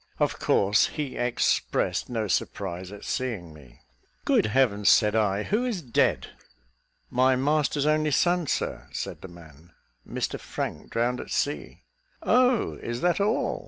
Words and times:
Of 0.17 0.39
course 0.39 0.87
he 0.87 1.15
expressed 1.15 2.09
no 2.09 2.27
surprise 2.27 2.91
at 2.91 3.05
seeing 3.05 3.53
me. 3.53 3.81
"Good 4.25 4.47
Heavens!" 4.47 4.89
said 4.89 5.15
I, 5.15 5.43
"who 5.43 5.63
is 5.63 5.83
dead?" 5.83 6.31
"My 7.11 7.35
master's 7.35 7.85
only 7.85 8.09
son, 8.09 8.47
Sir," 8.47 8.87
said 8.91 9.21
the 9.21 9.27
man, 9.27 9.73
"Mr 10.09 10.39
Frank, 10.39 10.89
drowned 10.89 11.21
at 11.21 11.29
sea." 11.29 11.83
"Oh! 12.23 12.77
is 12.77 13.01
that 13.01 13.21
all?" 13.21 13.59